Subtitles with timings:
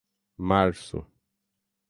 [0.41, 1.05] março